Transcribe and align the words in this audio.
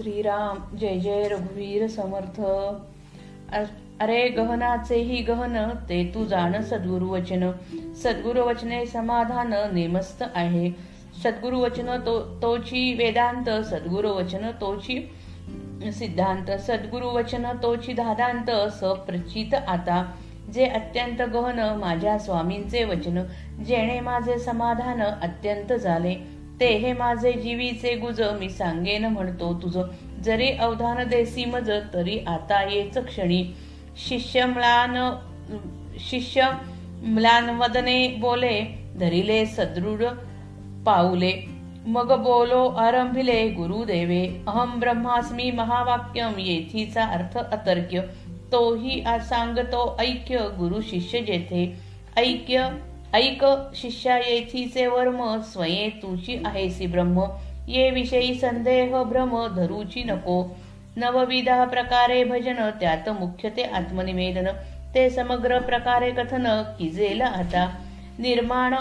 श्रीराम 0.00 0.76
जय 0.76 0.98
जय 0.98 1.28
रघुवीर 1.28 1.86
समर्थ. 1.86 2.40
अरे 3.54 3.64
अरे 4.00 4.28
गहनाचेही 4.28 5.22
गहन 5.22 5.70
ते 5.88 6.04
तू 6.14 6.24
जाण 6.24 6.62
सद्गुरु 6.62 7.08
वचन 7.08 7.52
सद्गुरु 7.94 8.40
वचने 8.40 8.86
समाधान 8.86 9.54
नेमस्त 9.72 10.24
आहे. 10.34 10.70
सद्गुरु 11.24 11.60
वचन 11.60 12.00
तो 12.06 12.20
तोची 12.20 12.94
वेदांत 12.94 13.50
सद्गुरु 13.64 14.08
वचन 14.08 14.50
तोची 14.60 15.10
सिद्धांत. 15.92 16.50
सद्गुरु 16.50 17.06
वचन 17.06 17.46
तोची 17.62 17.92
धादांत 17.92 18.50
सप्रचित 18.50 19.54
आता. 19.54 20.12
जे 20.54 20.66
अत्यंत 20.66 21.22
गहन 21.22 21.78
माझ्या 21.80 22.18
स्वामींचे 22.18 22.84
वचन. 22.84 23.24
जेणे 23.66 24.00
माझे 24.00 24.38
समाधान 24.38 25.02
अत्यंत 25.02 25.72
झाले. 25.72 26.39
ते 26.60 26.66
हे 26.76 26.92
माझे 26.92 27.32
जीवीचे 27.32 27.94
गुज 27.96 28.20
मी 28.40 28.48
सांगेन 28.48 29.04
म्हणतो 29.04 29.52
तुझं. 29.62 29.82
जरी 30.22 30.48
अवधान 30.50 31.08
देसी 31.08 31.44
मज 31.44 31.70
तरी 31.94 32.18
आता 32.26 32.62
येच 32.62 32.98
क्षणी. 32.98 33.44
शिष्य 34.08 34.44
म्लान 34.46 34.96
शिष्य 36.10 36.48
म्लान 37.02 37.48
वदने 37.50 38.08
बोले 38.18 38.60
धरिले 39.00 39.46
सदृढ 39.46 40.04
पाऊले. 40.86 41.32
मग 41.86 42.12
बोलो 42.22 42.68
आरंभिले 42.78 43.48
गुरुदेवे 43.48 44.22
अहम 44.48 44.78
ब्रह्मास्मी 44.80 45.50
महावाक्यम 45.50 46.38
येथीचा 46.38 47.04
अर्थ 47.04 47.38
अतर्क्य. 47.38 48.00
तोही 48.52 49.00
आ 49.00 49.18
सांगतो 49.18 49.96
ऐक्य 50.00 50.38
गुरु 50.58 50.80
शिष्य 50.80 51.20
जेथे. 51.20 51.64
ऐक्य 52.16 52.68
ऐक 53.14 53.44
शिष्या 53.74 54.18
येथीचे 54.18 54.86
वर्म 54.86 55.40
स्वये 55.40 55.88
तुची 55.88 56.42
आहेसी 56.46 56.86
ब्रह्म. 56.86 57.24
ये 57.68 57.90
विषयी 57.90 58.34
संदेह 58.34 59.02
भ्रम 59.02 59.46
धरूची 59.56 60.04
नको. 60.04 60.56
नवविधा 60.96 61.64
प्रकारे 61.64 62.24
भजन 62.24 62.70
त्यात 62.80 63.08
मुख्य 63.08 63.50
ते 63.50 63.62
आत्मनिवेदन. 63.62 64.46
ते 64.94 65.10
समग्र 65.10 65.58
प्रकारे 65.58 66.10
कथन 66.10 66.62
किजेल 66.78 67.22
आता. 67.22 67.68
निर्माण 68.18 68.74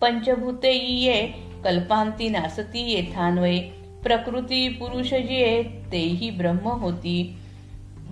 पंचभूते 0.00 0.72
ये 0.72 1.34
कल्पांती 1.64 2.28
नासती 2.28 2.92
येथान्वये 2.92 3.60
प्रकृती 4.02 4.68
पुरुष 4.68 5.14
जिये 5.14 5.62
तेही 5.62 6.30
ब्रह्म 6.30 6.68
होती. 6.68 7.36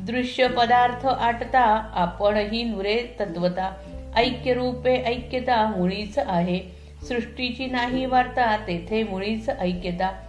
दृश्य 0.07 0.49
पदार्थ 0.49 1.07
आटता 1.07 1.65
आपणही 1.95 2.63
नुरे 2.65 3.17
तत्वता 3.21 3.90
ऐक्य 4.17 4.55
रूपे 4.55 4.95
ऐक्यता 4.95 5.75
मुळीच 5.77 6.19
आहे. 6.19 6.61
सृष्टीची 7.09 7.67
नाही 7.67 8.07
वार्ता 8.07 8.57
तेथे 8.57 9.03
मुळीच 9.03 9.51
ऐक्यता. 9.51 10.21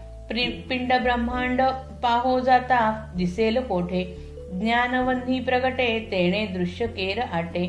पिंड 0.69 0.93
ब्रह्मांड 0.93 1.61
पाहो 2.03 2.39
जाता 2.39 3.11
दिसेल 3.17 3.57
कोठे? 3.57 4.17
ज्ञानवन्ही 4.53 5.39
प्रगटे 5.39 6.07
तेणे 6.11 6.45
दृश्य 6.45 6.87
केर 6.87 7.19
आटे. 7.19 7.67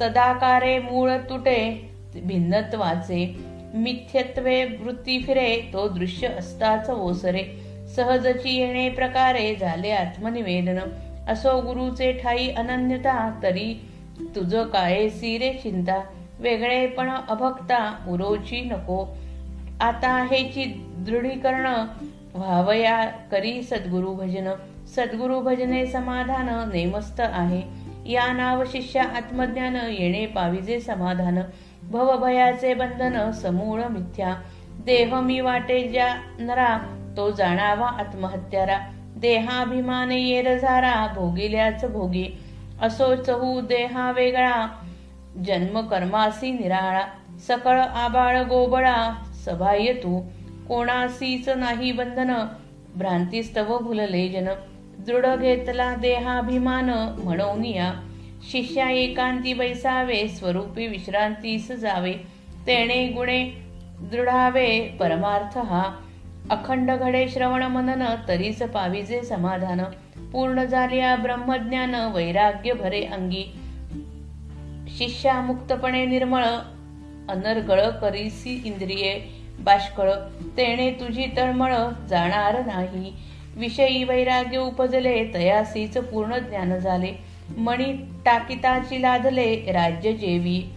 तदाकारे 0.00 0.78
मूळ 0.78 1.10
तुटे 1.10 1.90
भिन्नत्वाचे. 2.24 3.36
मिथ्यत्वे 3.74 4.64
वृत्ती 4.64 5.22
फिरे 5.22 5.60
तो 5.72 5.88
दृश्य 5.88 6.28
असताच 6.28 6.90
ओसरे. 6.90 7.42
सहजची 7.96 8.58
येणे 8.58 8.88
प्रकारे 8.88 9.54
झाले 9.54 9.90
आत्मनिवेदन. 9.90 10.78
असो 11.28 11.60
गुरुचे 11.60 12.12
ठाई 12.12 12.48
अनन्यता 12.48 13.40
तरी 13.42 13.88
तुझं 14.20 14.64
काय 14.64 15.08
सिरे 15.08 15.52
चिंता 15.52 16.02
वेगळेपण 16.38 17.10
अभक्ता 17.10 18.04
उरोची 18.08 18.60
नको. 18.60 19.16
आता 19.80 20.26
हेची 20.30 20.86
दृढीकरण 20.98 21.66
व्हावया 22.34 23.04
करी 23.04 23.62
सद्गुरु 23.62 24.12
भजन. 24.12 24.48
सद्गुरु 24.96 25.40
भजने 25.40 25.86
समाधान 25.86 26.70
नेमस्त 26.72 27.20
आहे. 27.20 27.62
या 28.12 28.32
नाव 28.32 28.64
शिष्या 28.64 29.02
आत्मज्ञान 29.02 29.76
येणे 29.76 30.26
पाविजे 30.26 30.80
समाधान. 30.80 31.38
भवभयाचे 31.82 32.74
बंधन 32.74 33.30
समूळ 33.30 33.82
मिथ्या. 33.82 34.36
देह 34.68 35.20
मी 35.20 35.40
वाटे 35.40 35.88
ज्या 35.88 36.14
नरा 36.38 36.78
तो 37.16 37.30
जाणावा 37.30 37.86
आत्महत्यारा. 37.86 38.78
देहाभिमान 39.16 40.12
येर 40.12 40.58
झारा 40.58 41.06
भोगिल्याच 41.14 41.84
भोगी. 41.84 42.41
असो 42.82 43.14
चहू 43.16 43.60
देहा 43.60 44.12
वेगळा. 44.12 44.66
जन्म 45.46 45.80
कर्मासी 45.80 46.52
निराळा. 46.52 47.06
सकळ 47.46 47.80
आबाळ 47.80 48.42
गोबळा. 48.42 49.24
सभाय 49.44 49.92
तू. 49.92 50.20
कोणासीच 50.68 51.48
नाही 51.48 51.92
बंधन. 51.92 52.34
भ्रांतीस्तव 52.96 53.78
भुलले 53.78 54.28
जन. 54.28 54.48
दृढ 54.98 55.26
घेतला 55.26 55.94
देहाभिमान. 55.94 56.90
म्हणून 57.24 57.64
या. 57.64 57.92
शिष्या 58.50 58.90
एकांती 58.90 59.54
बैसावे. 59.54 60.28
स्वरूपी 60.28 60.86
विश्रांतीस 60.86 61.72
जावे. 61.72 62.14
तेणे 62.66 63.08
गुणे 63.08 63.50
दृढावे. 64.00 64.80
परमार्थ 64.80 65.58
हा. 65.58 65.84
अखंड 66.50 66.90
घडे 66.90 67.28
श्रवण 67.28 67.62
मनन. 67.62 68.14
तरीच 68.28 68.62
पाविजे 68.62 69.22
समाधान. 69.22 69.80
पूर्ण 70.32 70.64
झाल्या 70.64 71.16
ब्रह्मज्ञान 71.16 71.94
वैराग्य 71.94 72.72
भरे 72.72 73.04
अंगी. 73.04 73.52
शिष्या 74.98 75.40
मुक्तपणे 75.40 76.04
निर्मळ 76.06 76.44
अनर्गळ 77.28 77.88
करीसी 77.88 78.62
इंद्रिये 78.64 79.20
बाष्कळ 79.60 80.10
तेणे 80.56 80.90
तुझी 80.90 81.26
तळमळ 81.36 81.74
जाणार 82.08 82.66
नाही. 82.66 83.12
विषयी 83.56 84.04
वैराग्य 84.04 84.58
उपजले 84.58 85.24
तयासीच 85.34 85.98
पूर्ण 85.98 86.38
ज्ञान 86.38 86.78
झाले. 86.78 87.12
मणी 87.56 87.92
टाकिताची 88.24 89.02
लादले 89.02 89.54
राज्य 89.72 90.12
जेवी. 90.12 90.72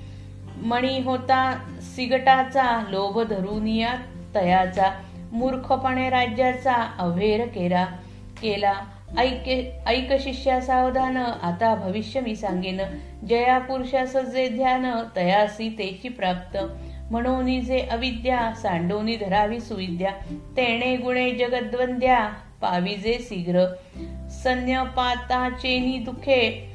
मणी 0.58 1.02
होता 1.02 1.68
सिगटाचा 1.96 2.84
लोभ 2.90 3.22
धरुनिया 3.22 3.94
तयाचा. 4.36 5.02
मूर्खपणे 5.32 6.10
राज्याचा 6.10 6.96
अव्हेर 7.00 7.48
केला 7.48 7.86
केला. 8.42 8.74
ऐक 9.18 9.74
ऐक 9.88 10.22
शिष्या 10.22 10.62
सावधान 10.62 11.18
आता 11.18 11.76
भविष्य 11.76 12.20
मी 12.20 12.36
सांगेन. 12.36 12.82
जया 13.30 13.60
पुरुषास 13.60 14.16
जे 14.16 14.50
ध्यान 14.50 14.86
तयासी 15.16 15.70
तेची 15.70 16.10
प्राप्त. 16.10 16.58
म्हणून 17.12 17.62
जे 17.62 17.80
अविद्या 17.80 18.54
सांडोनी 18.56 19.16
धरावी 19.16 19.60
सुविद्या. 19.60 20.12
तेणे 20.58 20.98
गुणे 20.98 21.32
जगद्वंद्या 21.32 22.30
पाविजे 22.62 23.18
शीघ्र. 23.22 23.76
सन्यपाताचेनी 24.30 25.98
दुखे 25.98 26.72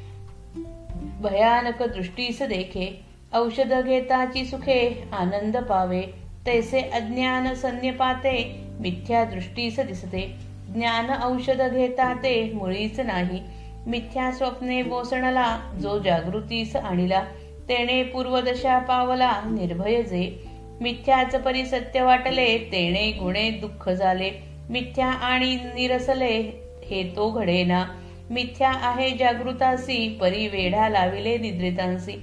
भयानक 1.21 1.83
दृष्टीस 1.83 2.41
देखे. 2.41 3.05
औषध 3.33 3.73
घेताची 3.85 4.45
सुखे 4.45 5.03
आनंद 5.13 5.57
पावे. 5.57 6.03
तैसे 6.45 6.81
अज्ञान 6.81 7.53
सन्यपाते 7.53 8.63
मिथ्या 8.79 9.23
दृष्टीस 9.23 9.79
दिसते. 9.79 10.50
ज्ञान 10.73 11.09
औषध 11.23 11.61
घेता 11.73 12.13
ते 12.13 12.51
मुळीच 12.53 12.99
नाही. 12.99 13.41
मिथ्या 13.87 14.31
स्वप्ने 14.31 14.83
बोसणला 14.83 15.59
जो 15.81 15.99
जागृतीस 15.99 16.75
आणिला 16.75 17.23
तेणे 17.69 18.03
पूर्वदशा 18.03 18.79
पावला 18.79 19.41
निर्भय 19.45 20.03
जे. 20.03 20.43
मिथ्याच 20.81 21.35
परी 21.35 21.65
सत्य 21.65 22.01
वाटले 22.01 22.57
तेणे 22.57 23.11
गुणे 23.11 23.49
दुःख 23.49 23.89
झाले. 23.89 24.31
मिथ्या 24.69 25.07
आणि 25.07 25.55
निरसले 25.55 26.37
हे 26.85 27.13
तो 27.15 27.31
घडेना. 27.31 27.85
मिथ्या 28.29 28.71
आहे 28.71 29.11
जागृतासी 29.11 30.17
परी 30.21 30.47
वेढा 30.47 30.89
लाविले 30.89 31.37
निद्रितांसी. 31.37 32.13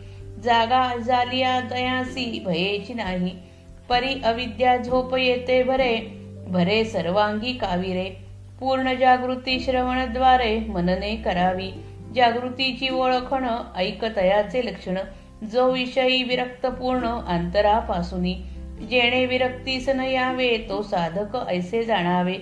जागा 0.44 0.96
झालिया 0.96 1.60
दयासी 1.60 2.42
भयेची 2.44 2.94
नाही. 2.94 3.36
परी 3.88 4.20
अविद्या 4.24 4.76
झोप 4.76 5.16
येते 5.16 5.62
भरे 5.62 5.96
भरे 6.46 6.84
सर्वांगी 6.84 7.52
काविरे. 7.52 8.27
पूर्ण 8.60 8.94
जागृती 8.94 9.60
श्रवणद्वारे 9.60 10.60
मनने 10.60 11.16
करावी. 11.16 11.70
जागृतीची 12.14 12.88
ओळखण 12.88 13.46
ऐकतयाचे 13.76 14.66
लक्षण 14.66 14.99
जो 15.52 15.72
विषयी 15.72 16.22
विरक्त 16.22 16.66
पूर्ण 16.66 17.08
अंतरापासूनी 17.08 18.34
जेणे 18.90 19.26
विरक्तीस 19.26 19.88
न 19.88 20.00
यावे 20.00 20.66
तो 20.69 20.82
साधक 20.82 21.49
ऐसे 21.49 21.84
जाणावे. 21.84 22.34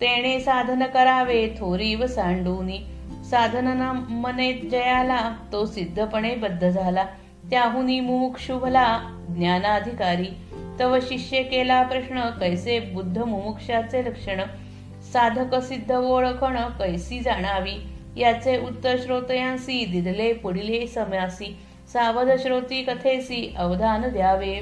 तेणे 0.00 0.40
साधन 0.40 0.82
करावे 0.82 1.48
थोरी 1.48 1.94
व 1.94 2.06
सांडूनी. 2.06 2.78
साधन 3.30 3.66
मने 4.10 4.52
जयाला 4.52 5.36
तो 5.52 5.66
सिद्धपणे 5.66 6.34
बद्ध 6.34 6.68
झाला. 6.68 7.04
त्याहुनी 7.50 8.00
मुमुक्षुभला 8.00 9.00
ज्ञानाधिकारी. 9.28 10.28
तव 10.80 10.98
शिष्य 11.02 11.42
केला 11.42 11.82
प्रश्न 11.82 12.20
कैसे 12.20 12.80
बुद्ध 12.80 13.18
मुमुक्षाचे 13.18 14.04
लक्षण? 14.04 14.40
साधक 15.12 15.54
सिद्ध 15.54 15.92
ओळखण 15.92 16.56
कैसी 16.56 17.20
जाणावी? 17.20 17.74
याचे 18.16 18.58
उत्तर 18.58 18.96
श्रोतयांसी 19.02 19.84
दिदले 19.84 20.32
पुढील 20.32 20.86
समयासी. 20.86 21.56
सावध 21.92 22.28
श्रोती 22.38 22.82
कथेसी 22.82 23.54
अवधान 23.58 24.08
द्यावे. 24.08 24.58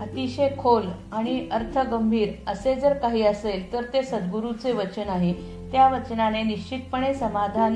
अतिशय 0.00 0.48
खोल 0.58 0.86
आणि 1.12 1.48
अर्थ 1.52 1.78
गंभीर 1.78 2.28
असे 2.46 2.74
जर 2.74 2.94
काही 2.94 3.22
असेल 3.22 3.72
तर 3.72 3.82
ते 3.82 4.02
सद्गुरूचे 4.02 4.72
वचन 4.72 5.08
आहे. 5.08 5.32
त्या 5.72 5.88
वचनाने 5.88 6.42
निश्चितपणे 6.42 7.14
समाधान 7.14 7.74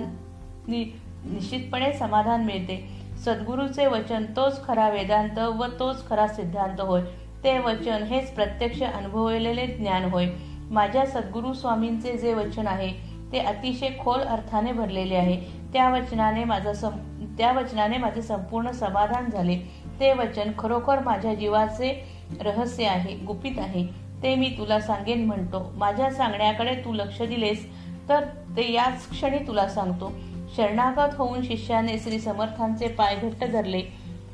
नि, 0.69 0.85
निश्चितपणे 1.25 1.93
समाधान 1.93 2.45
मिळते. 2.45 2.98
सद्गुरूचे 3.25 3.87
वचन 3.87 4.25
तोच 4.37 4.67
खरा 4.67 4.89
वेदांत 4.89 5.39
व 5.39 5.67
तोच 5.79 6.09
खरा 6.09 6.27
सिद्धांत 6.29 6.81
होय. 6.81 7.03
ते 7.45 7.59
वचन 7.59 8.03
हेच 8.03 8.31
प्रत्यक्ष 8.31 8.83
अनुभवलेले 8.83 9.67
ज्ञान 9.67 10.05
होय. 10.05 10.27
माझ्या 10.71 11.07
सद्गुरू 11.07 11.53
स्वामींचे 11.53 12.17
जे 12.19 12.35
वचन 12.35 12.67
आहे 12.67 12.93
ते 13.33 13.39
अतिशय 13.39 13.89
खोल 14.01 14.21
अर्थाने 14.21 14.73
भरलेले 14.73 15.15
आहे. 15.15 15.37
त्या 15.73 15.89
वचनाने 15.91 16.45
माझा 16.45 16.73
सं 16.73 16.91
त्या 17.39 17.53
वचनाने 17.53 17.99
माझे 17.99 18.23
संपूर्ण 18.23 18.71
समाधान 18.71 19.31
झाले. 19.31 19.59
ते 20.01 20.13
वचन 20.13 20.51
खरोखर 20.59 20.99
माझ्या 20.99 21.35
जीवाचे 21.35 22.09
रहस्य 22.41 22.85
आहे 22.85 23.15
गुपित 23.15 23.59
आहे. 23.59 23.87
ते 24.23 24.35
मी 24.35 24.55
तुला 24.59 24.81
सांगेन 24.81 25.27
म्हणतो. 25.27 25.73
माझ्या 25.77 26.11
सांगण्याकडे 26.11 26.75
तू 26.75 26.93
लक्ष 26.93 27.23
दिलेस 27.23 27.67
तर 28.09 28.25
ते 28.57 28.73
याच 28.73 29.11
क्षणी 29.11 29.39
तुला 29.39 29.69
सांगतो. 29.69 30.13
शरणागत 30.57 31.15
होऊन 31.19 31.43
शिष्याने 31.43 31.99
श्री 31.99 32.19
समर्थांचे 32.19 32.89
पाय 32.89 33.17
घट्ट 33.17 33.45
धरले 33.45 33.83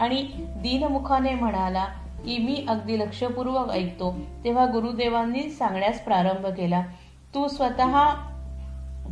आणि 0.01 0.23
दीनमुखाने 0.37 1.35
म्हणाला 1.35 1.85
की 2.25 2.39
मी 2.39 2.65
अगदी 2.69 2.99
लक्षपूर्वक 2.99 3.71
ऐकतो. 3.71 4.17
तेव्हा 4.45 4.67
गुरुदेवांनी 4.67 5.51
सांगण्यास 5.51 6.01
प्रारंभ 6.01 6.47
केला 6.47 6.83
तू 7.35 7.49
स्वतः 7.49 8.09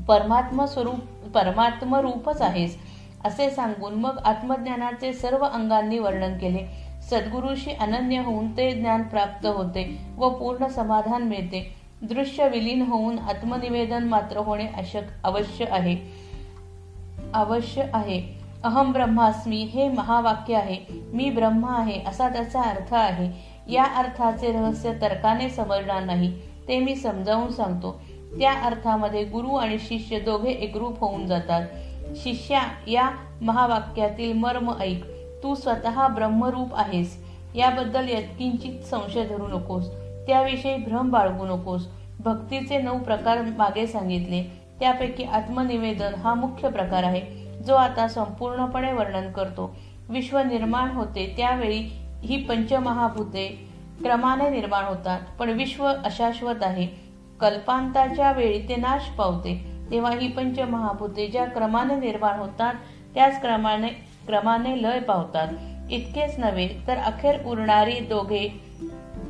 परमात्म 0.09 0.65
स्वरूप 0.65 0.99
परमात्म 1.35 1.95
रूपच 1.95 2.43
आहेस. 2.43 2.79
असे 3.25 3.51
सांगून 3.51 3.95
मग 3.95 4.19
आत्मज्ञानाचे 4.25 5.13
सर्व 5.13 5.45
अंगांनी 5.45 5.99
वर्णन 5.99 6.39
केले. 6.39 6.61
सद्गुरूशी 7.03 7.71
अनन्य 7.71 8.19
होऊन 8.19 8.57
ते 8.57 8.71
ज्ञान 8.73 9.03
प्राप्त 9.03 9.47
होते 9.47 9.99
व 10.17 10.29
पूर्ण 10.31 10.67
समाधान 10.67 11.23
मिळते. 11.23 11.75
दृश्य 12.03 12.49
विलीन 12.49 12.83
होऊन 12.83 13.19
आत्मनिवेदन 13.19 14.05
मात्र 14.05 14.37
होणे 14.37 14.67
अवश्य 15.25 15.65
आहे. 15.71 16.22
अवश्य 17.35 17.83
आहे. 17.95 18.43
अहम 18.65 18.93
ब्रह्मास्मी 18.93 19.57
हे 19.57 19.89
महावाक्य 19.89 20.55
आहे. 20.55 20.77
मी 20.91 21.31
ब्रह्म 21.31 21.65
आहे 21.69 22.01
असा 22.07 22.29
त्याचा 22.29 22.63
अर्थ 22.63 22.95
आहे. 22.95 23.53
या 23.73 23.85
अर्थाचे 23.85 24.53
रहस्य 24.53 24.93
तर्काने 25.01 25.49
समजणार 25.49 26.05
नाही. 26.05 26.33
ते 26.69 26.79
मी 26.81 26.97
समजावून 26.97 27.51
सांगतो. 27.51 28.03
त्या 28.39 28.53
अर्थामध्ये 28.53 29.25
गुरु 29.25 29.55
आणि 29.55 29.79
शिष्य 29.79 30.21
दोघे 30.21 30.51
एकरूप 30.51 31.01
होऊन 31.01 31.27
जातात. 31.27 31.67
शिष्या 32.17 32.63
या 32.87 33.11
महावाक्यातील 33.43 34.33
मर्म 34.33 34.73
ऐक. 34.81 35.05
तू 35.43 35.55
स्वतः 35.55 36.09
ब्रह्मरूप 36.09 36.75
आहेस. 36.75 37.25
याबद्दल 37.55 38.09
यत्किंचित 38.09 38.81
संशय 38.81 39.25
धरू 39.25 39.47
नकोस. 39.49 39.89
त्याविषयी 40.27 40.77
भ्रम 40.77 41.11
बाळगू 41.11 41.47
नकोस. 41.47 41.89
भक्तीचे 42.21 42.79
नऊ 42.79 42.99
प्रकार 42.99 43.43
मागे 43.43 43.87
सांगितले. 43.87 44.62
त्यापैकी 44.83 45.25
आत्मनिवेदन 45.25 46.15
हा 46.15 46.35
मुख्य 46.35 46.69
प्रकार 46.69 47.03
आहे 47.03 47.21
जो 47.63 47.75
आता 47.75 48.09
संपूर्णपणे 48.09 48.93
वर्णन 48.93 49.33
करतो. 49.33 49.77
विश्व 50.09 50.39
निर्माण 50.39 50.89
होते 50.89 51.35
त्यावेळी 51.37 51.81
ही 52.25 52.37
पंचमहाभूते 52.45 53.69
क्रमाने 54.03 54.51
निर्माण 54.51 54.85
होतात 54.85 55.21
पण 55.39 55.49
विश्व 55.49 55.87
अशाश्वत 56.05 56.63
आहे. 56.63 56.87
कल्पांताच्या 57.41 58.33
वेळी 58.33 58.69
ते 58.69 58.77
नाश 58.77 59.03
पावते. 59.03 59.73
तेव्हा 59.91 60.13
ही 60.13 60.29
पंचमहाभूते 60.29 61.29
ज्या 61.29 61.45
क्रमाने 61.45 61.95
निर्माण 61.95 62.39
होतात 62.39 62.75
त्याच 63.15 63.41
क्रमाने 63.41 63.89
क्रमाने 64.27 64.83
लय 64.83 65.01
पावतात. 65.01 65.49
इतकेच 65.91 66.39
नव्हे 66.39 66.69
तर 66.87 66.97
अखेर 66.97 67.45
उरणारी 67.47 68.01
दोघे 68.01 68.49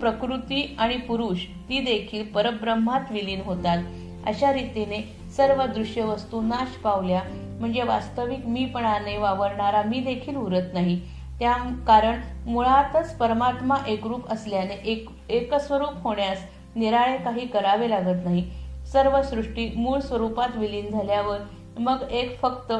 प्रकृती 0.01 0.77
आणि 0.79 0.97
पुरुष 0.97 1.39
ती 1.69 1.81
देखील 1.81 2.25
परब्रह्मात 2.27 3.01
विलीन 3.11 3.41
होतात. 3.45 3.79
अशा 4.27 4.53
रीतीने 4.53 5.22
सर्व 5.37 5.65
दृश्य 5.67 6.03
वस्तू 6.05 6.41
नाश 6.41 6.77
पावल्या 6.77 7.23
म्हणजे 7.61 7.83
वास्तविक 7.83 8.47
मीपणाने 8.47 9.17
वावरणारा 9.19 9.83
मी 9.83 10.01
देखील 10.01 10.37
उरत 10.37 10.75
नाही. 10.75 11.01
त्या 11.39 11.53
कारण 11.87 12.21
मुळातच 12.47 13.17
परमात्मा 13.17 13.77
एकरूप 13.89 14.31
असल्याने 14.31 14.75
एक 14.85 15.09
एकस्वरूप 15.29 16.03
होण्यास 16.03 16.45
निराळे 16.77 17.17
काही 17.17 17.47
करावे 17.47 17.91
लागत 17.91 18.25
नाही. 18.25 18.51
सर्व 18.93 19.23
सृष्टी 19.23 19.73
मूळ 19.77 19.99
स्वरूपात 19.99 20.57
विलीन 20.57 20.91
झाल्यावर 20.91 21.39
मग 21.79 22.03
एक 22.11 22.41
फक्त 22.41 22.73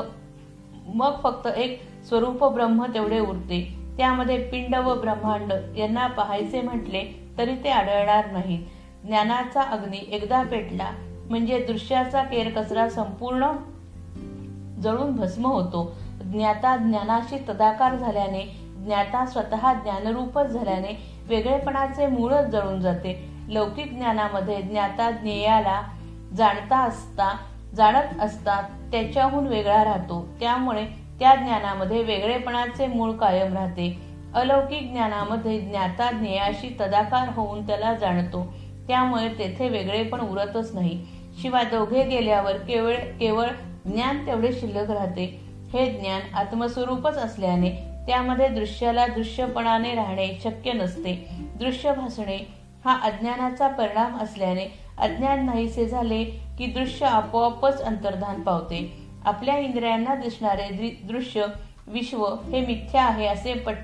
मग 0.87 1.21
फक्त 1.23 1.47
एक 1.47 1.81
स्वरूप 2.09 2.45
ब्रह्म 2.45 2.85
तेवढे 2.85 3.19
उरते. 3.19 3.63
त्यामध्ये 3.97 4.39
पिंड 4.43 4.75
व 4.75 4.95
ब्रह्मांड 5.01 5.53
यांना 5.77 6.07
पाहायचे 6.07 6.61
म्हटले 6.61 7.05
तरी 7.39 7.55
ते 7.65 7.71
आढळणार 7.71 8.31
नाही. 8.31 8.57
ज्ञानाचा 9.05 9.63
अग्नी 9.63 10.09
एकदा 10.13 10.43
पेटला 10.43 10.91
म्हणजे 11.31 11.59
दृश्याचा 11.59 12.23
केरकचरा 12.23 12.89
संपूर्ण 12.89 13.47
जळून 14.83 15.17
भस्म 15.17 15.47
होतो. 15.47 15.97
ज्ञाता 16.21 16.77
ज्ञानाशी 16.77 17.39
तदाकार 17.49 17.97
झाल्याने 17.97 18.73
ज्ञाता 18.85 19.27
स्वतः 19.27 19.73
ज्ञानरूपच 19.73 20.47
झाल्याने 20.47 21.21
वेगळेपणाचे 21.29 22.07
मूळच 22.07 22.45
जळून 22.45 22.81
जाते. 22.81 23.31
लौकिक 23.49 23.95
ज्ञानामध्ये 23.95 24.63
ज्ञाता 24.63 25.11
ज्ञेयाला 25.11 25.83
जाणता 26.37 26.79
असता 26.79 27.37
जाणत 27.75 28.21
असता 28.21 28.61
त्याच्याहून 28.93 29.47
वेगळा 29.47 29.85
राहतो. 29.85 30.27
त्यामुळे 30.41 30.87
त्या 31.19 31.35
ज्ञानामध्ये 31.35 32.03
वेगळेपणाचे 32.03 32.87
मूळ 32.87 33.13
कायम 33.13 33.55
राहते. 33.55 34.13
अलौकिक 34.35 34.93
ज्ञानामध्ये 34.93 35.61
ज्ञाता 35.61 36.11
ज्ञेयाशी 36.11 36.77
तदाकार 36.81 37.29
होऊन 37.29 37.67
त्याला 37.67 37.95
जाणतो. 37.95 38.55
त्यामुळे 38.89 39.29
तेथे 39.29 39.69
वेगळे 39.69 40.03
पण 40.03 40.21
उरतच 40.21 40.75
नाही. 40.75 41.01
शिवाय 41.43 41.65
दोघे 41.65 42.03
गेल्यावर 42.05 42.57
केवळ 42.57 42.95
केवळ 43.21 43.47
ज्ञान 43.85 44.27
तेवढे 44.27 44.53
शिल्लक 44.53 44.91
राहते. 44.91 45.25
हे 45.73 45.87
ज्ञान 45.91 46.35
आत्मस्वरूपच 46.35 47.17
असल्याने 47.17 47.71
त्यामध्ये 48.07 48.49
दृश्याला 48.49 49.07
दृश्यपणाने 49.07 49.95
राहणे 49.95 50.29
शक्य 50.45 50.73
नसते. 50.73 51.15
दृश्य 51.59 51.93
भासणे 51.93 52.37
हा 52.85 52.99
अज्ञानाचा 53.03 53.69
परिणाम 53.69 54.17
असल्याने 54.17 54.67
अज्ञान 54.99 55.45
नाहीसे 55.47 55.87
झाले 55.87 56.25
की 56.59 56.67
दृश्य 56.67 57.07
आपोआपच 57.07 57.81
अंतर्धान 57.83 58.43
पावते. 58.43 58.93
आपल्या 59.25 59.57
इंद्रियांना 59.59 60.15
दिसणारे 60.15 60.91
दृश्य 61.05 61.47
विश्व 61.87 62.25
हे 62.27 62.61
मिथ्या 62.67 63.05
आहे 63.05 63.27
असे 63.27 63.55
पट 63.55 63.75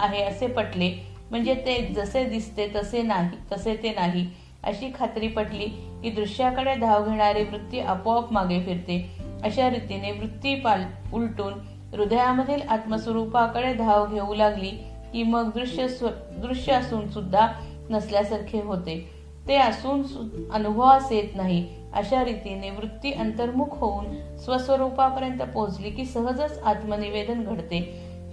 आहे 0.00 0.22
असे 0.22 0.46
पटले 0.46 1.17
म्हणजे 1.30 1.54
ते 1.54 1.92
जसे 1.96 2.24
दिसते 2.24 2.68
तसे 2.76 3.02
नाही 3.02 3.28
तसे 3.52 3.74
ते 3.82 3.90
नाही 3.90 4.26
अशी 4.64 4.90
खात्री 4.98 5.28
पटली 5.28 5.66
की 6.02 6.10
दृश्याकडे 6.10 6.74
धाव 6.74 7.08
घेणारी 7.08 7.42
वृत्ती 7.42 7.80
आपोआप 7.80 8.32
मागे 8.32 8.60
फिरते. 8.60 9.18
अशा 9.44 9.68
रीतीने 9.70 10.10
वृत्ती 10.12 10.54
पाल 10.54 10.82
उलटून 11.12 11.52
हृदयामधील 11.92 12.62
आत्मस्वरूपाकडे 12.68 13.74
धाव 13.74 14.06
घेऊ 14.06 14.34
लागली 14.34 14.70
की 15.12 15.22
मग 15.22 15.50
दृश्य 15.54 15.86
दृश्य 16.38 16.72
असून 16.72 17.08
सुद्धा 17.08 17.46
नसल्यासारखे 17.90 18.60
होते. 18.60 18.96
ते 19.48 19.56
असून 19.56 20.02
अनुभवास 20.52 21.12
येत 21.12 21.36
नाही. 21.36 21.66
अशा 21.94 22.24
रीतीने 22.24 22.70
वृत्ती 22.70 23.12
अंतर्मुख 23.12 23.68
होऊन 23.70 24.06
स्वस्वरूपापर्यंत 24.38 25.42
पोहोचली 25.42 25.90
की 25.90 26.04
सहजच 26.04 26.58
आत्मनिवेदन 26.62 27.42
घडते. 27.44 27.80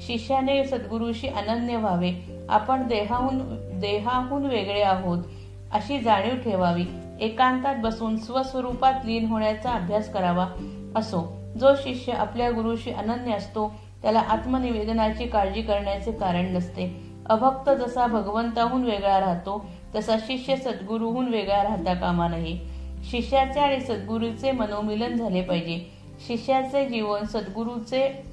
शिष्याने 0.02 0.64
सद्गुरूशी 0.66 1.28
अनन्य 1.28 1.78
व्हावे. 1.78 2.35
आपण 2.50 2.88
देहाहून 2.88 3.38
देहाहून 3.80 4.46
वेगळे 4.46 4.82
आहोत 4.82 5.24
अशी 5.72 6.00
जाणीव 6.00 6.36
ठेवावी. 6.36 6.86
एकांतात 7.20 7.76
बसून 7.84 8.18
स्वस्वरूपात 8.18 8.94
लीन 9.06 9.26
होण्याचा 9.26 9.72
अभ्यास 9.72 10.14
करावा. 10.14 10.48
असो 10.96 11.38
जो 11.60 11.76
शिष्य 11.76 12.14
आपल्या 12.14 12.52
गुरुशी 12.52 12.92
अनन्य 12.92 13.34
असतो 13.34 13.76
त्याला 14.02 14.20
आत्मनिवेदनाची 14.20 15.26
काळजी 15.26 15.62
करण्याचे 15.62 16.12
कारण 16.12 16.56
नसते. 16.56 17.04
अभक्त 17.26 17.70
जसा 17.70 18.08
भगवंताहून 18.08 18.84
वेगळा 18.84 19.20
राहतो 19.20 19.66
तसा 19.96 20.16
शिष्य 20.20 20.56
सद्गुरूहून 20.56 21.28
वेगळा 21.28 21.64
राहता 21.64 21.94
कामा 21.94 22.28
नये. 22.28 22.58
शिष्याचे 23.12 23.60
आणि 23.60 23.80
सद्गुरूचे 23.80 24.52
मनोमिलन 24.52 25.18
झाले 25.18 25.42
पाहिजे. 25.42 25.94
शिष्याचे 26.28 26.86
जीवन 26.86 27.24
सद्गुरूचे 27.24 28.26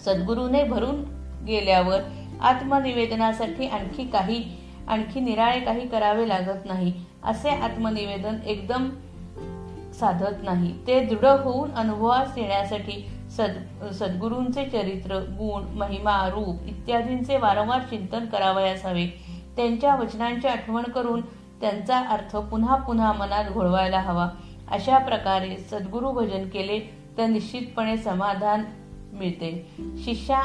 सद्गुरूने 0.00 0.64
भरून 0.64 1.04
गेल्यावर 1.46 2.00
आत्मनिवेदनासाठी 2.40 3.66
आणखी 3.66 4.04
काही 4.04 4.44
आणखी 4.88 5.20
निराळे 5.20 5.60
काही 5.60 5.88
करावे 5.88 6.28
लागत 6.28 6.66
नाही 6.66 6.92
असे 7.24 7.50
आत्मनिवेदन 7.50 8.36
एकदम 8.46 8.90
साधत 10.00 10.42
नाही. 10.42 10.86
ते 10.86 11.00
दृढ 11.00 11.24
होऊन 11.24 11.72
अनुभवास 11.72 12.38
येण्यासाठी 12.38 13.10
सद 13.30 13.84
सद्गुरूंचे 13.92 14.64
चरित्र 14.64 15.16
गुण 15.16 15.62
महिमा 15.78 16.28
रूप 16.28 16.66
इत्यादींचे 16.66 17.36
वारंवार 17.36 17.78
चिंतन 17.78 18.26
करावयास 18.26 18.86
हवे. 18.86 19.06
त्यांच्या 19.56 19.94
वचनांची 19.94 20.48
आठवण 20.48 20.82
करून 20.82 21.20
त्यांचा 21.60 21.98
अर्थ 21.98 22.36
पुन्हा 22.36 22.76
पुन्हा 22.76 23.12
मनात 23.12 23.44
घोळवायला 23.52 24.00
हवा. 24.00 24.28
अशा 24.70 24.98
प्रकारे 24.98 25.56
सद्गुरु 25.56 26.10
भजन 26.10 26.48
केले 26.48 26.80
तर 27.18 27.26
निश्चितपणे 27.26 27.96
समाधान 27.96 28.64
मिळते. 29.12 29.70
शिष्या 30.04 30.40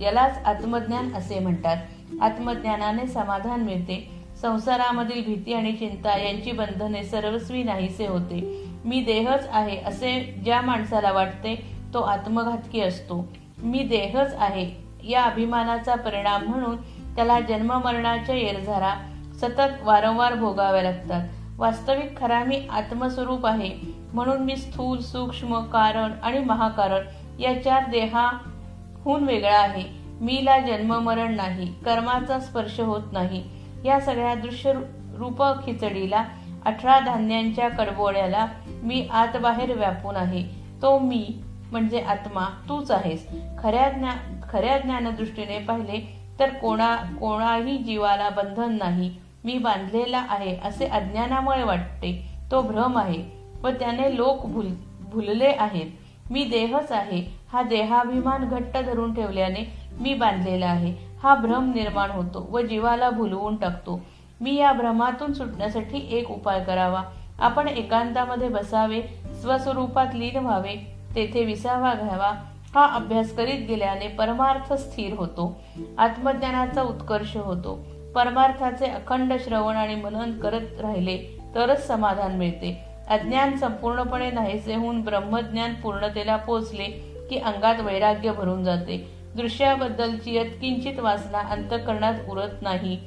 यालाच 0.00 0.38
आत्मज्ञान 0.44 1.14
असे 1.14 1.38
म्हणतात. 1.38 1.76
आत्मज्ञानाने 2.20 3.06
समाधान 3.06 3.60
मिळते. 3.60 4.10
संसारामधील 4.42 5.24
भीती 5.26 5.52
आणि 5.52 5.72
चिंता 5.72 6.16
यांची 6.18 6.52
बंधने 6.52 7.02
सर्वस्वी 7.02 7.62
नाहीसे 7.62 8.06
होते. 8.06 8.64
मी 8.84 9.00
देहच 9.00 9.48
आहे 9.50 9.80
असे 9.80 10.40
ज्या 10.44 10.60
माणसाला 10.60 11.12
वाटते 11.12 11.54
तो 11.94 12.00
आत्मघातकी 12.00 12.80
असतो. 12.80 13.32
मी 13.58 13.82
देहच 13.82 14.34
आहे 14.34 14.70
या 15.08 15.22
अभिमानाचा 15.22 15.94
परिणाम 15.94 16.44
म्हणून 16.44 16.76
त्याला 17.16 17.40
जन्ममरणाच्या 17.40 18.34
येरझारा 18.34 18.94
सतत 19.34 19.82
वारंवार 19.82 20.34
भोगाव्या 20.34 20.82
लागतात. 20.82 21.28
वास्तविक 21.58 22.18
खरा 22.18 22.44
मी 22.44 22.66
आत्मस्वरूप 22.70 23.46
आहे 23.46 23.70
म्हणून 24.12 24.38
मी 24.38 24.56
स्थूल 24.56 24.98
सूक्ष्म 24.98 25.58
कारण 25.60 26.12
आणि 26.22 26.38
महाकारण 26.38 27.00
या 27.38 27.62
चार 27.62 27.90
देहाहून 27.90 29.24
वेगळा 29.24 29.58
आहे. 29.58 29.84
मीला 30.20 30.58
जन्ममरण 30.60 31.34
नाही 31.34 31.80
कर्माचा 31.84 32.40
स्पर्श 32.40 32.80
होत 32.80 33.02
नाही. 33.12 33.44
या 33.84 34.00
सगळ्या 34.00 34.34
दृश्य 34.34 34.72
रूप 35.16 35.42
खिचडीला 35.66 36.24
अठरा 36.64 37.00
धान्यांच्या 37.00 37.68
कडबोळ्याला 37.68 38.46
मी 38.66 39.08
आत 39.12 39.36
बाहेर 39.42 39.76
व्यापून 39.76 40.16
आहे. 40.16 40.42
तो 40.82 40.98
मी 40.98 41.40
म्हणजे 41.70 42.00
आत्मा 42.00 42.44
तूच 42.68 42.90
आहेस. 42.90 43.28
खऱ्या 43.58 43.88
ज्ञा 43.88 44.10
खऱ्या 44.50 44.78
ज्ञानदृष्टीने 44.78 45.58
पाहिले 45.58 46.20
तर 46.38 46.50
कोणा 46.50 46.96
कोणाही 46.96 47.78
जीवाला 47.78 48.28
बंधन 48.28 48.72
नाही. 48.72 49.14
मी 49.44 49.58
बांधलेला 49.58 50.24
आहे 50.28 50.56
असे 50.64 50.86
अज्ञानामुळे 50.86 51.62
वाटते. 51.62 52.26
तो 52.50 52.62
भ्रम 52.62 52.98
आहे 52.98 53.24
व 53.62 53.68
त्याने 53.68 54.16
लोक 54.16 54.46
भुल 54.46 54.66
भुलले 55.00 55.52
आहेत. 55.58 55.86
मी 56.30 56.44
देहच 56.44 56.92
आहे. 56.92 57.38
हा 57.52 57.62
देहाभिमान 57.62 58.48
घट्ट 58.48 58.78
धरून 58.78 59.14
ठेवल्याने 59.14 59.72
मी 60.00 60.14
बांधलेला 60.14 60.66
आहे. 60.66 60.94
हा 61.22 61.34
भ्रम 61.34 61.72
निर्माण 61.72 62.10
होतो 62.10 62.48
व 62.50 62.60
जीवाला 62.60 63.10
भुलवून 63.10 63.56
टाकतो. 63.56 64.00
मी 64.40 64.54
या 64.54 64.72
भ्रमातून 64.72 65.32
सुटण्यासाठी 65.32 66.08
एक 66.10 66.30
उपाय 66.30 66.64
करावा. 66.64 67.02
आपण 67.40 67.68
एकांतामध्ये 67.68 68.48
बसावे 68.48 69.02
स्वस्वरूपात 69.40 70.06
लीन 70.14 70.36
व्हावे 70.36 70.94
तेथे 71.14 71.44
विसावा 71.44 71.94
घ्यावा. 71.94 72.32
हा 72.74 72.86
अभ्यास 72.86 73.36
करीत 73.36 73.68
गेल्याने 73.68 74.08
परमार्थ 74.08 74.72
स्थिर 74.72 75.12
होतो. 75.16 75.60
आत्मज्ञानाचा 75.98 76.82
उत्कर्ष 76.82 77.36
होतो. 77.36 77.78
परमार्थाचे 78.14 78.86
अखंड 78.86 79.32
श्रवण 79.40 79.76
आणि 79.76 79.94
मनन 79.94 80.32
करत 80.32 80.80
राहिले 80.80 81.38
तरच 81.54 81.86
समाधान 81.86 82.36
मिळते. 82.36 82.87
अज्ञान 83.10 83.56
संपूर्णपणे 83.56 84.30
नाहीसे 84.30 84.74
होऊन 84.74 85.02
ब्रह्मज्ञान 85.02 85.74
पूर्णतेला 85.74 86.36
पोचले 86.36 86.84
की 87.30 87.38
अंगात 87.38 87.80
वैराग्य 87.80 88.32
भरून 88.32 88.64
जाते. 88.64 89.18
दृश्याबद्दलची 89.36 90.36
यत्किंचित 90.36 91.00
वासना 91.00 91.38
अंतकरणात 91.38 92.14
उरत 92.28 92.62
नाही. 92.62 92.98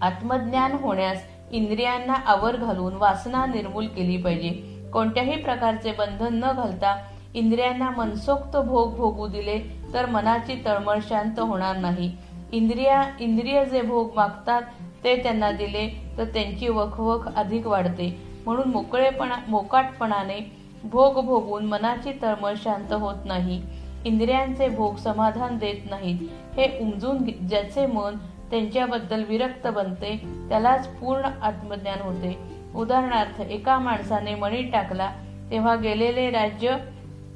आत्मज्ञान 0.00 0.72
होण्यास 0.72 1.22
इंद्रियांना 1.52 2.12
आवर 2.12 2.56
घालून 2.56 2.94
वासना 2.94 3.46
निर्मूल 3.46 3.86
केली 3.86 4.16
पाहिजे. 4.16 4.80
कोणत्याही 4.92 5.36
प्रकारचे 5.36 5.92
बंधन 5.92 6.34
न 6.34 6.52
घालता 6.56 7.04
इंद्रियांना 7.34 7.90
मनसोक्त 7.90 8.56
भोग 8.56 8.96
भोगू 8.96 9.26
दिले 9.26 9.60
तर 9.94 10.06
मनाची 10.06 10.62
तळमळ 10.64 10.98
शांत 11.08 11.40
होणार 11.40 11.76
नाही. 11.76 12.12
इंद्रिया 12.52 13.04
इंद्रिय 13.20 13.64
जे 13.64 13.82
भोग 13.82 14.10
मागतात 14.16 14.62
ते 15.04 15.16
त्यांना 15.16 15.50
दिले 15.50 16.12
तर 16.18 16.24
त्यांची 16.24 16.68
वखवख 16.68 17.34
अधिक 17.36 17.66
वाढते. 17.66 18.29
म्हणून 18.46 18.68
मोकळेपणा 18.68 19.34
मोकाटपणाने 19.48 20.52
भोग 20.84 21.24
भोगून 21.24 21.64
मनाची 21.64 22.12
तळमळ 22.22 22.52
शांत 22.56 22.92
होत 22.92 23.14
नाही. 23.24 23.62
इंद्रियांचे 24.04 24.68
भोग 24.68 24.96
समाधान 24.96 25.58
देत 25.58 25.90
नाहीत. 25.90 26.28
हे 26.58 26.78
उमजून 26.80 27.18
ज्याचे 27.48 27.86
मन 27.86 28.16
त्यांच्याबद्दल 28.50 29.24
विरक्त 29.24 29.66
बनते 29.66 30.16
त्यालाच 30.48 30.88
पूर्ण 30.88 31.24
आत्मज्ञान 31.42 32.00
होते. 32.00 32.38
उदाहरणार्थ 32.74 33.40
एका 33.40 33.78
माणसाने 33.78 34.34
मणी 34.34 34.62
टाकला 34.62 35.12
तेव्हा 35.50 35.76
गेलेले 35.76 36.30
राज्य 36.30 36.76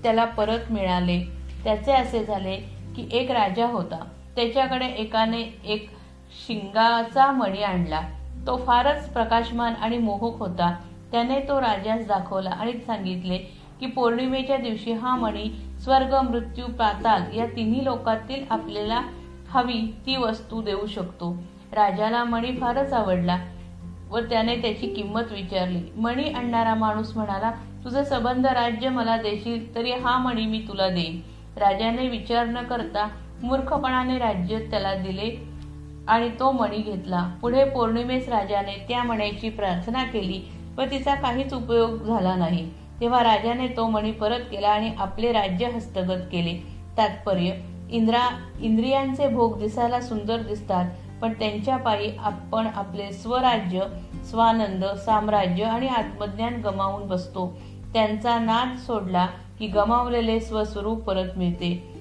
त्याला 0.03 0.25
परत 0.25 0.73
मिळाले. 0.73 1.21
त्याचे 1.65 1.93
असे 1.93 2.25
झाले 2.25 2.57
की 2.97 3.09
एक 3.13 3.31
राजा 3.31 3.67
होता. 3.67 4.05
त्याच्याकडे 4.37 4.87
एकाने 4.87 5.43
एक 5.65 5.91
शिंगाचा 6.47 7.31
मणी 7.31 7.63
आणला. 7.63 8.01
तो 8.47 8.57
फारच 8.57 9.13
प्रकाशमान 9.13 9.75
आणि 9.75 9.99
मोहक 9.99 10.39
होता. 10.39 10.77
त्याने 11.15 11.39
तो 11.41 11.61
राजास 11.61 12.07
दाखवला 12.07 12.51
आणि 12.51 12.73
सांगितले 12.87 13.37
की 13.81 13.87
पौर्णिमेच्या 13.87 14.57
दिवशी 14.57 14.93
हा 14.93 15.15
मणी 15.17 15.45
स्वर्ग 15.81 16.15
मृत्यू 16.31 16.65
पाताल 16.79 17.23
या 17.37 17.47
तिन्ही 17.47 17.85
लोकातील 17.85 18.45
आपल्याला 18.51 19.01
हवी 19.49 19.81
ती 20.07 20.17
वस्तू 20.17 20.63
देऊ 20.63 20.87
शकतो. 20.87 21.31
राजाला 21.73 22.25
मणी 22.25 22.51
फारच 22.57 22.93
आवडला 22.93 23.37
व 24.11 24.21
त्याने 24.21 24.57
त्याची 24.57 24.87
किंमत 24.87 25.33
विचारली. 25.33 25.81
मणी 25.97 26.25
आणणारा 26.25 26.75
माणूस 26.75 27.17
म्हणाला 27.17 27.51
तुझं 27.85 28.05
संबंध 28.05 28.47
राज्य 28.47 28.89
मला 28.89 29.17
देशील 29.17 29.75
तरी 29.75 29.93
हा 29.93 30.17
मणी 30.19 30.47
मी 30.47 30.65
तुला 30.69 30.89
देईन. 30.89 31.21
राजाने 31.57 32.09
विचार 32.09 32.47
न 32.47 32.63
करता 32.63 33.09
मूर्खपणाने 33.43 34.19
राज्य 34.19 34.59
त्याला 34.71 34.95
दिले 34.95 35.31
आणि 36.09 36.29
तो 36.41 36.51
मणी 36.53 36.79
घेतला. 36.79 37.23
पुढे 37.43 37.65
पौर्णिमेस 37.65 38.29
राजाने 38.29 38.85
त्या 38.89 39.03
मण्याची 39.03 39.51
प्रार्थना 39.51 40.05
केली 40.05 40.41
व 40.77 40.83
तिचा 40.83 41.15
काहीच 41.15 41.55
उपयोग 41.55 42.03
झाला 42.05 42.37
नाही. 42.37 42.71
तेव्हा 43.01 43.23
राजाने 43.23 43.69
तो 43.69 43.87
मणी 43.87 44.13
परत 44.13 44.41
केला 44.41 44.69
आणि 44.69 44.91
आपले 44.99 45.33
राज्य 45.33 45.67
हस्तगत 45.67 46.23
केले. 46.33 46.75
तात्पर्य 46.97 47.51
इंद्रा 47.91 48.29
इंद्रियांचे 48.61 49.29
भोग 49.29 49.59
दिसायला 49.59 50.01
सुंदर 50.01 50.37
दिसतात 50.37 50.85
पण 51.23 51.33
त्यांच्या 51.33 51.77
पायी 51.77 52.17
आपण 52.19 52.67
आपले 52.75 53.13
स्वराज्य 53.13 53.83
स्वानंद 54.25 54.85
साम्राज्य 54.85 55.65
आणि 55.65 55.89
आत्मज्ञान 55.89 56.61
गमावून 56.61 57.09
बसतो. 57.09 57.59
त्यांचा 57.93 58.39
नाद 58.39 58.77
सोडला 58.77 59.27
की 59.59 59.67
गमावलेले 59.67 60.41
स्वस्वरूप 60.41 61.01
परत 61.01 61.29
मिळते. 61.37 61.95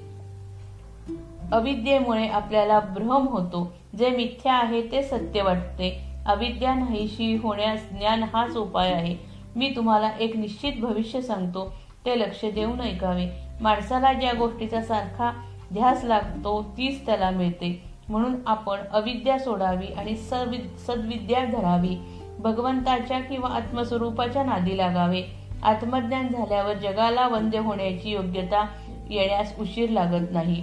अविद्येमुळे 1.51 2.27
आपल्याला 2.27 2.79
भ्रम 2.79 3.27
होतो. 3.27 3.73
जे 3.97 4.09
मिथ्या 4.09 4.53
आहे 4.53 4.81
ते 4.81 5.03
सत्य 5.03 5.41
वाटते. 5.41 6.12
अविद्या 6.25 6.75
नाहीशी 6.75 7.35
होण्यास 7.35 7.89
ज्ञान 7.91 8.23
हाच 8.23 8.57
उपाय 8.57 8.91
आहे. 8.91 9.15
मी 9.55 9.73
तुम्हाला 9.75 10.09
एक 10.19 10.35
निश्चित 10.35 10.73
भविष्य 10.81 11.21
सांगतो. 11.21 11.73
ते 12.05 12.19
लक्ष 12.19 12.45
देऊन 12.45 12.81
ऐकावे. 12.81 13.27
माणसाला 13.61 14.13
ज्या 14.13 14.33
गोष्टीचा 14.33 14.81
सारखा 14.81 15.31
ध्यास 15.73 16.03
लागतो 16.03 16.63
तीच 16.77 17.05
त्याला 17.05 17.29
मिळते. 17.29 17.83
म्हणून 18.09 18.35
आपण 18.47 18.79
अविद्या 18.91 19.39
सोडावी 19.39 19.85
आणि 19.85 20.15
सद्विद्या 20.15 21.45
धरावी. 21.45 21.95
भगवंताच्या 22.39 23.19
किंवा 23.19 23.49
आत्मस्वरूपाच्या 23.49 24.43
नादी 24.43 24.77
लागावे. 24.77 25.23
आत्मज्ञान 25.63 26.27
झाल्यावर 26.27 26.73
जगाला 26.73 27.27
वंद्य 27.27 27.59
होण्याची 27.59 28.09
योग्यता 28.09 28.67
येण्यास 29.09 29.55
उशीर 29.59 29.89
लागत 29.89 30.27
नाही. 30.31 30.61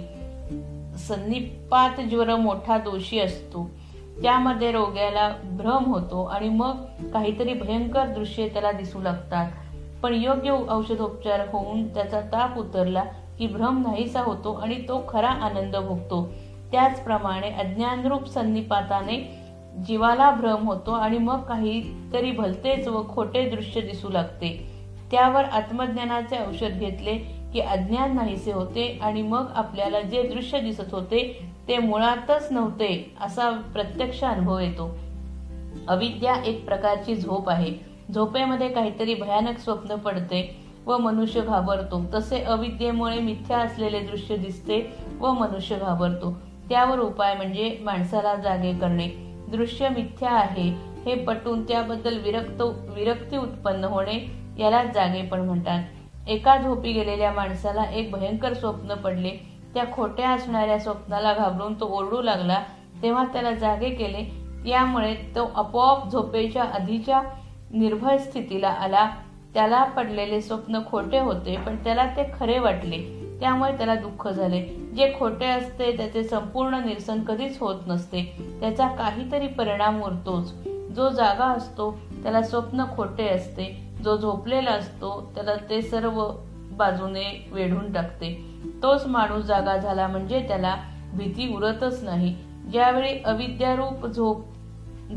सन्निपात 0.97 2.01
ज्वर 2.01 2.35
मोठा 2.35 2.77
दोषी 2.77 3.19
असतो. 3.19 3.69
त्यामध्ये 4.21 4.71
रोग्याला 4.71 5.35
भ्रम 5.43 5.85
होतो 5.85 6.23
आणि 6.23 6.49
मग 6.49 6.85
काहीतरी 7.13 7.53
भयंकर 7.53 8.05
दृश्य 8.05 8.47
त्याला 8.47 8.71
दिसू 8.71 9.01
लागतात. 9.01 9.51
पण 10.03 10.13
योग्य 10.13 10.57
औषधोपचार 10.69 11.39
होऊन 11.51 11.93
त्याचा 11.93 12.21
ताप 12.21 12.57
उतरला 12.57 13.03
की 13.39 13.47
भ्रम 13.47 13.81
नाहीसा 13.81 14.21
होतो 14.21 14.53
आणि 14.53 14.75
तो 14.75 15.03
खरा 15.09 15.29
आनंद 15.29 15.75
भोगतो. 15.75 16.33
त्याचप्रमाणे 16.71 17.49
अज्ञानरूप 17.49 18.27
संनिपाताने 18.27 19.37
जीवाला 19.87 20.31
भ्रम 20.31 20.67
होतो 20.67 20.91
आणि 20.91 21.17
मग 21.17 21.41
काहीतरी 21.41 22.31
भलतेच 22.31 22.87
व 22.87 23.03
खोटे 23.09 23.49
दृश्य 23.49 23.81
दिसू 23.81 24.09
लागते. 24.09 24.71
त्यावर 25.11 25.43
आत्मज्ञानाचे 25.43 26.37
औषध 26.49 26.79
घेतले 26.79 27.15
की 27.53 27.59
अज्ञान 27.59 28.15
नाहीसे 28.15 28.51
होते 28.51 28.99
आणि 29.01 29.21
मग 29.21 29.45
आपल्याला 29.55 30.01
जे 30.01 30.23
दृश्य 30.23 30.59
दिसत 30.59 30.93
होते 30.93 31.50
ते 31.67 31.77
मुळातच 31.77 32.47
नव्हते 32.51 33.15
असा 33.21 33.49
प्रत्यक्ष 33.51 34.23
अनुभव 34.23 34.59
येतो. 34.59 34.97
अविद्या 35.87 36.35
एक 36.45 36.65
प्रकारची 36.65 37.15
झोप 37.15 37.49
आहे. 37.49 37.91
झोपेमध्ये 38.13 38.69
काहीतरी 38.69 39.13
भयानक 39.13 39.57
स्वप्न 39.57 39.95
पडते 39.95 40.61
व 40.85 40.97
मनुष्य 40.97 41.41
घाबरतो. 41.41 42.01
तसे 42.13 42.43
अविद्येमुळे 42.43 43.19
मिथ्या 43.19 43.57
असलेले 43.57 43.99
दृश्य 43.99 44.35
दिसते 44.35 44.93
व 45.19 45.33
मनुष्य 45.33 45.77
घाबरतो. 45.77 46.41
त्यावर 46.69 46.99
उपाय 46.99 47.35
म्हणजे 47.35 47.77
माणसाला 47.81 48.35
जागे 48.35 48.73
करणे. 48.73 49.07
दृश्य 49.47 49.89
मिथ्या 49.89 50.31
आहे 50.31 50.91
हे 51.05 51.15
पटून 51.15 51.67
त्याबद्दल 51.67 52.17
विरक्त 52.17 52.61
विरक्ती 52.95 53.37
उत्पन्न 53.37 53.83
होणे 53.83 54.31
याला 54.59 54.83
जागेपण 54.83 55.39
म्हणतात. 55.39 55.83
एका 56.27 56.57
झोपी 56.57 56.91
गेलेल्या 56.91 57.31
माणसाला 57.31 57.83
एक 57.83 58.11
भयंकर 58.11 58.53
स्वप्न 58.53 58.93
पडले. 58.93 59.50
त्या 59.73 59.85
खोट्या 59.93 60.29
असणाऱ्या 60.29 60.79
स्वप्नाला 60.79 61.33
घाबरून 61.33 61.79
तो 61.79 61.85
ओरडू 61.85 62.21
लागला 62.21 62.63
तेव्हा 63.01 63.25
त्याला 63.25 63.51
जागे 63.51 63.89
केले. 63.89 64.41
यामुळे 64.69 65.15
तो 65.35 65.51
आपोआप 65.55 66.11
झोपेच्या 66.11 66.63
आधीच्या 66.63 67.21
निर्भय 67.71 68.17
स्थितीला 68.17 68.69
आला. 68.69 69.09
त्याला 69.53 69.83
पडलेले 69.83 70.41
स्वप्न 70.41 70.79
खोटे 70.91 71.19
होते 71.19 71.57
पण 71.57 71.75
त्याला 71.75 72.05
ते 72.05 72.31
खरे 72.39 72.59
वाटले. 72.59 73.21
त्यामुळे 73.39 73.77
त्याला 73.77 73.95
दुःख 73.95 74.27
झाले. 74.27 74.61
जे 74.95 75.13
खोटे 75.19 75.45
असते 75.45 75.97
त्याचे 75.97 76.23
संपूर्ण 76.23 76.73
निरसन 76.73 77.21
कधीच 77.21 77.59
होत 77.59 77.75
नसते. 77.87 78.21
त्याचा 78.59 78.87
काहीतरी 78.87 79.47
परिणाम 79.47 80.03
उरतोच. 80.03 80.53
जो 80.95 81.09
जागा 81.09 81.45
असतो 81.45 81.97
त्याला 82.23 82.41
स्वप्न 82.41 82.83
खोटे 82.95 83.29
असते. 83.29 83.91
जो 84.03 84.17
झोपलेला 84.17 84.71
असतो 84.71 85.31
त्याला 85.35 85.51
ते 85.69 85.81
सर्व 85.81 86.31
बाजूने 86.71 87.49
वेढून 87.51 87.91
टाकते. 87.91 88.45
तोच 88.83 89.05
माणूस 89.07 89.43
जागा 89.45 89.77
झाला 89.77 90.07
म्हणजे 90.07 90.45
त्याला 90.47 90.75
भीती 91.13 91.53
उरतच 91.55 92.03
नाही. 92.03 92.35
ज्यावेळी 92.71 93.21
अविद्यारूप 93.25 94.07
झोप 94.07 94.45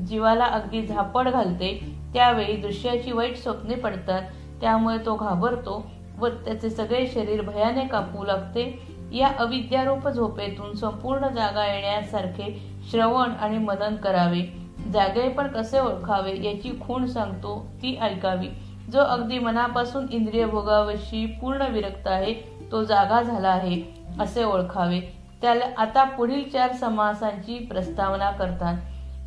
जीवाला 0.08 0.44
अगदी 0.44 0.86
झापड 0.86 1.28
घालते 1.28 1.96
त्यावेळी 2.14 2.56
दृश्याची 2.56 3.12
वाईट 3.12 3.36
स्वप्ने 3.36 3.74
पडतात. 3.74 4.22
त्यामुळे 4.60 4.98
तो 5.06 5.14
घाबरतो 5.14 5.86
व 6.18 6.28
त्याचे 6.28 6.70
सगळे 6.70 7.06
शरीर 7.06 7.42
भयाने 7.42 7.86
कापू 7.86 8.24
लागते. 8.24 8.94
या 9.12 9.28
अविद्यारूप 9.38 10.08
झोपेतून 10.08 10.74
संपूर्ण 10.74 11.28
जागा 11.28 11.74
येण्यासारखे 11.74 12.70
श्रवण 12.90 13.30
आणि 13.30 13.58
मनन 13.58 13.96
करावे. 13.96 14.64
जागे 14.92 15.28
पण 15.28 15.46
कसे 15.46 15.80
ओळखावे 15.80 16.42
याची 16.44 16.70
खूण 16.80 17.06
सांगतो 17.06 17.66
ती 17.82 17.96
ऐकावी. 17.96 18.48
जो 18.92 18.98
अगदी 18.98 19.38
मनापासून 19.38 20.06
इंद्रिय 20.10 20.46
भोगावशी 20.46 21.26
पूर्ण 21.26 21.62
विरक्त 21.62 22.06
आहे 22.06 22.34
तो 22.74 22.84
जागा 22.84 23.22
झाला 23.22 23.48
आहे 23.48 23.82
असे 24.20 24.44
ओळखावे. 24.44 25.00
त्याला 25.42 25.64
आता 25.78 26.04
पुढील 26.04 26.48
चार 26.50 26.72
समासांची 26.72 27.58
प्रस्तावना 27.58 28.30
करतात. 28.30 28.74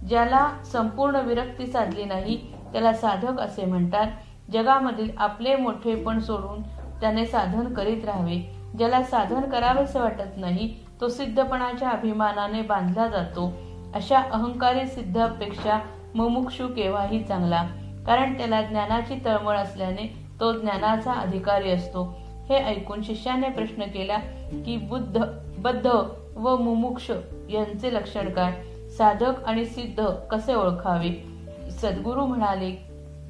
ज्याला 0.09 0.49
संपूर्ण 0.71 1.15
विरक्ती 1.15 1.67
साधली 1.67 2.05
नाही 2.05 2.37
त्याला 2.71 2.93
साधक 2.93 3.39
असे 3.39 3.65
म्हणतात. 3.65 4.07
जगामधील 4.53 5.09
आपले 5.17 5.55
मोठेपण 5.55 6.19
सोडून 6.19 6.61
त्याने 7.01 7.25
साधन 7.25 7.73
करीत 7.73 8.05
राहावे. 8.05 8.55
ज्याला 8.77 9.03
साधन 9.03 9.41
करावेसे 9.41 9.99
वाटत 9.99 10.37
नाही 10.37 10.75
तो 11.01 11.07
सिद्धपणाच्या 11.07 11.89
अभिमानाने 11.89 12.61
बांधला 12.61 13.07
जातो. 13.07 13.51
अशा 13.95 14.19
अहंकारी 14.19 14.87
सिद्धापेक्षा 14.87 15.79
मुमुक्षू 16.15 16.67
केव्हाही 16.67 17.23
चांगला. 17.23 17.63
कारण 18.07 18.37
त्याला 18.37 18.61
ज्ञानाची 18.61 19.19
तळमळ 19.25 19.57
असल्याने 19.57 20.13
तो 20.39 20.51
ज्ञानाचा 20.53 21.11
अधिकारी 21.11 21.71
असतो. 21.71 22.26
हे 22.49 22.55
ऐकून 22.55 23.01
शिष्याने 23.01 23.49
प्रश्न 23.49 23.83
केला 23.83 24.17
की 24.65 24.77
बुद्ध 24.77 25.19
बद्ध 25.57 25.91
व 26.35 26.57
मुमुक्ष 26.57 27.11
यांचे 27.49 27.93
लक्षण 27.93 28.29
काय? 28.29 28.61
साधक 28.97 29.43
आणि 29.45 29.65
सिद्ध 29.65 30.05
कसे 30.31 30.53
ओळखावे? 30.53 31.23
सद्गुरू 31.71 32.25
म्हणाले 32.25 32.71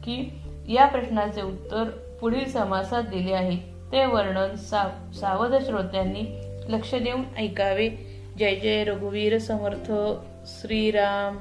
की 0.03 0.39
या 0.67 0.85
प्रश्नाचे 0.85 1.41
उत्तर 1.41 1.83
पुढील 2.21 2.45
समासात 2.45 3.03
दिले 3.03 3.33
आहे. 3.33 3.57
ते 3.91 4.05
वर्णन 4.05 4.55
सावध 5.13 5.65
श्रोत्यांनी 5.65 6.23
लक्ष 6.69 6.95
देऊन 6.95 7.21
ऐकावे. 7.37 7.89
जय 8.39 8.55
जय 8.55 8.83
रघुवीर 8.83 9.37
समर्थ. 9.37 9.91
श्रीराम. 10.45 11.37